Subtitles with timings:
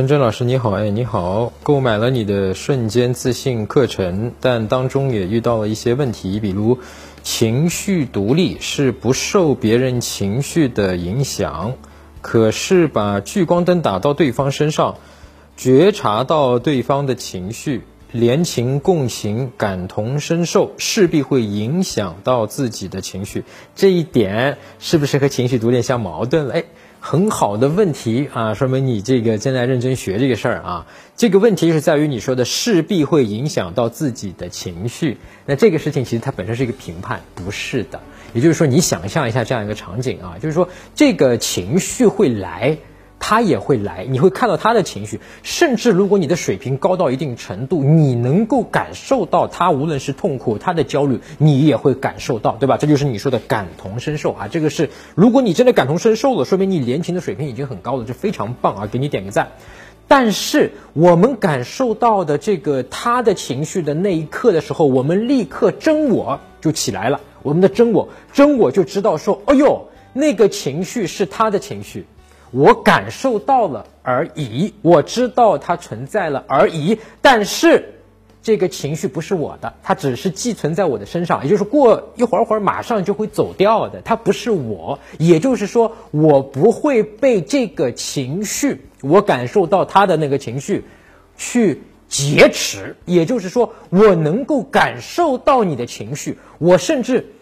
[0.00, 6.78] 陈真老师你好，哎你好，购买了你的瞬间自信课程，但当中也遇到了一些问题，比如
[7.22, 11.74] 情绪独立是不受别人情绪的影响，
[12.22, 14.96] 可是把聚光灯打到对方身上，
[15.58, 23.44] 觉察到对方的情绪，联情共情，感同身受，势必会影响到自己的情绪，
[23.76, 26.54] 这一点是不是和情绪独立相矛盾了？
[26.54, 26.64] 哎。
[27.00, 30.86] 很好的问题啊，说明你这个正在认真学这个事儿啊。
[31.16, 35.16] 这个问题是在于你说的势必会影响到自己的情绪。
[35.46, 38.00] 那这个事情其实它本身是一个评判，不是的。
[38.34, 42.78] 也就是说，你想象一下这样一个场景啊，就是说这个情绪会来。
[43.20, 52.78] 他也会来，你会看到他的情绪，甚至如果你的水平高到一定程度，你能够感受到他无论是痛苦，他的焦虑，你也会感受到，对吧？
[52.78, 54.48] 这就是你说的感同身受啊。
[54.48, 59.52] 这个是，如果你真的感同身受了，说明你连情的水平已经很高了，这非常棒啊，给你点个赞。
[60.08, 72.06] 但是我们感受到的这个他的情绪的那一刻的时候，我们立刻真我就起来了，我们的真我，真我就知道说，哎呦，那个情绪是他的情绪。
[72.50, 77.94] 我感受到了而已，我知道它存在了而已，但是
[78.42, 90.84] 这个情绪不是我的，它只是寄存在我的身上，也就是过一会儿会儿马上就会走掉的，它不是我，也就是说我不会被这个情绪，我感受到它的那个情绪
[91.36, 97.32] 去劫持，也就是说我能够感受到你的情绪，我甚至。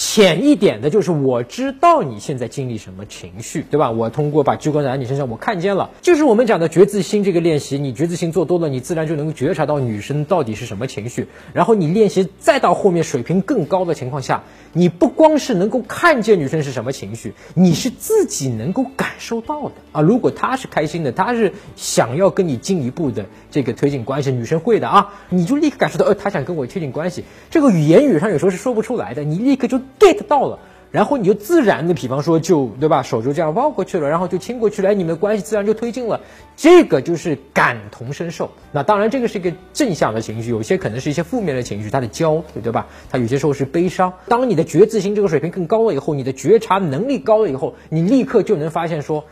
[0.00, 3.90] 浅一点的就是我知道你现在经历什么情绪，对吧？
[3.90, 7.76] 我通过把聚光打在你身上，我看见了，就是我们讲的觉自心这个练习。
[7.76, 11.28] 你觉自心做多了，你自然就能够觉察到女生到底是什么情绪。
[11.52, 20.00] 然后你练习再到后面水平更高的情况下，你不光是能够看见女生是什么情绪，你是自己能够感受到的啊。
[20.00, 27.24] 如果她是开心的，她是想要跟你进一步的这个推进关系，女生会的啊，你就立刻感受到，呃，她想跟我推进关系。
[27.50, 29.78] 这个语言语上有时候是说不出来的，你立刻就。
[29.98, 30.58] Get 到了，
[30.90, 36.20] 然后你就自然的，比方说就对吧，手就这样抱过去了，然后就亲过去了，哎你们的关系自然就推进了。
[36.56, 38.50] 这个就是感同身受。
[38.70, 42.86] 那当然，这个是一个正向的情绪，有些可能是一些负面的情绪，它的焦虑，对吧？
[43.10, 44.12] 它有些时候是悲伤。
[44.28, 49.24] 当你的觉知心这个水平更高了以后，你的觉察能力高了以后，你立刻就能发现说，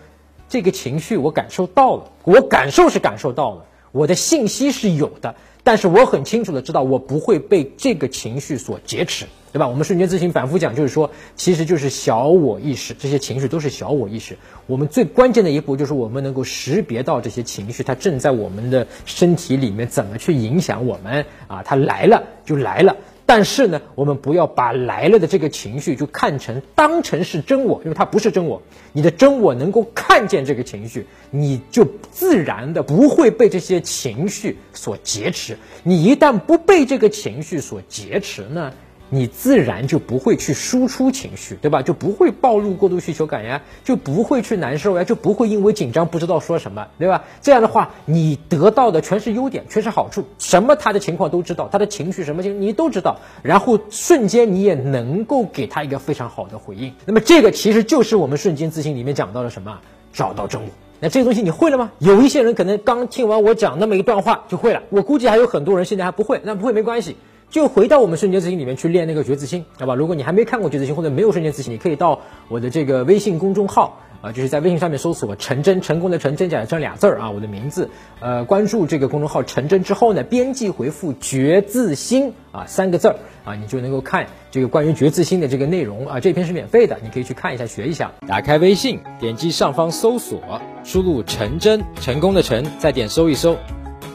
[0.49, 3.65] 这个情绪我感受到了，我感受是感受到了，
[3.99, 5.35] 我的信息是有的。
[5.65, 9.69] 但是我很清楚的知道，我不会被这个情绪所劫持，对吧？
[9.69, 14.39] 我们瞬间自信反复讲，就是说，其实就是小我意识，这些情绪都是小我意识。
[14.67, 21.63] 我们最关键的一步就是我们能够识别到这些情绪，它正在我们的身体里面怎么去影响我们啊？
[21.63, 22.97] 它来了就来了。
[23.29, 28.63] 但是呢，我们不要把来了的这个情绪就看成当成是真我，因为它不是真我。
[28.95, 35.59] 你的真我能够看见这个情绪，你就自然的不会被这些情绪所劫持。
[35.83, 38.73] 你一旦不被这个情绪所劫持呢？
[39.11, 41.83] 你自然就不会去输出情绪，对吧？
[41.83, 47.25] 就不会暴露过度需求感呀，就不会去难受呀，就不会因为紧张不知道说什么，对吧？
[47.41, 56.93] 这样的话，你得到的全是优点，全是好处，什么他的情况都知道，他的情绪什么情你都知道，然后瞬间你也能够给他一个非常好的回应。
[57.07, 59.79] 那么这个其实就是我们瞬间自信里面讲到的什么？
[60.13, 60.69] 找到真我。
[61.01, 61.93] 那这个东西你会了吗？
[61.99, 66.41] 有一些人可能刚听完我讲那么一段话就会了，我估计还有很多人现在还不会。
[66.43, 67.17] 那不会没关系。
[67.51, 69.95] 就回到我们瞬间自信里面去练那个觉自心，好吧？
[69.95, 77.89] 如果你还没看过觉自心或者没有瞬间自信，你可以到我的这个微信公众号啊，就是在微信上面搜索“陈真”，成功的陈真假的真俩字儿啊，我的名字，
[78.21, 88.13] 呃，关注这个公众号陈真之后呢，编辑回复“觉自心”啊三个字儿啊，你就能够看这个关于觉自心的这个内容啊，这篇是免费的，你可以去看一下学一下。
[88.27, 93.57] 打开微信，点击上方搜索，输入“陈真”，成功的陈，再点搜一搜。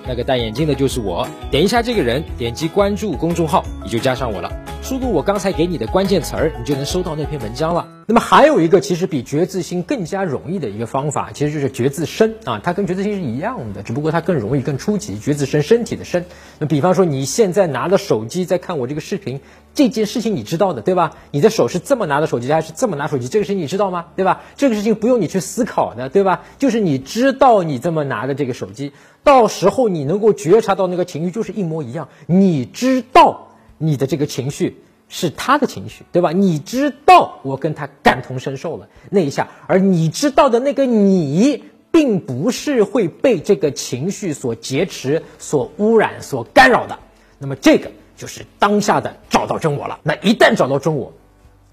[0.06, 4.52] 那个戴眼镜的就是我，点一下这个人，点击关注公众号，你就加上我了。
[4.81, 7.88] 输入我刚才给你的关键词儿，你就能收到那篇文章了。
[8.06, 15.17] 那么还有一个其实比觉自心更加容易的一个方法，其实就是觉自身啊，它跟觉自心是一样的，只不过它更容易、更初级。
[15.17, 16.26] 觉自身，身体的身。
[16.59, 19.40] 那比方说你现在拿着手机在看我这个视频，
[19.73, 21.16] 这件事情你知道的对吧？
[21.32, 23.29] 你的手是这么拿的手机还是这么拿手机？
[23.29, 24.08] 这个事情你知道吗？
[24.17, 24.41] 对吧？
[24.58, 26.41] 这个事情不用你去思考的，对吧？
[26.59, 28.91] 就是你知道你这么拿的这个手机，
[29.23, 33.47] 到时候你能够觉察到那个情绪就是一模一样，你知道
[33.78, 34.81] 你的这个情绪。
[35.09, 36.31] 是他的情绪，对吧？
[36.31, 46.97] 你知道我跟他感同身受了那一下，而你知道的那个你，并不是会被这个情绪所劫持、所污染、所干扰的。
[47.37, 49.99] 那么这个就是当下的找到真我了。
[50.02, 51.14] 那一旦找到真我，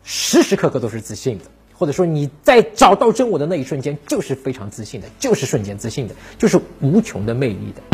[0.04, 1.44] 时时刻刻都是自信的。
[1.80, 7.89] 或者说你在找到真我的那一瞬间，就是非常自信的，就是瞬间自信的，就是无穷的魅力的。